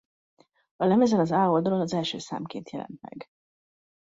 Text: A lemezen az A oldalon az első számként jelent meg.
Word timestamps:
A 0.77 0.85
lemezen 0.85 1.19
az 1.19 1.31
A 1.31 1.47
oldalon 1.49 1.81
az 1.81 1.93
első 1.93 2.17
számként 2.19 2.69
jelent 2.71 3.01
meg. 3.01 3.25